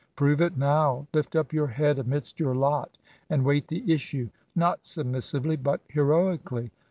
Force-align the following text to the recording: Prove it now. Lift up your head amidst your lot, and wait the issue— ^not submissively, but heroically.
Prove 0.15 0.41
it 0.41 0.57
now. 0.57 1.05
Lift 1.13 1.35
up 1.35 1.53
your 1.53 1.67
head 1.67 1.99
amidst 1.99 2.39
your 2.39 2.55
lot, 2.55 2.97
and 3.29 3.45
wait 3.45 3.67
the 3.67 3.93
issue— 3.93 4.31
^not 4.57 4.77
submissively, 4.81 5.55
but 5.57 5.81
heroically. 5.89 6.71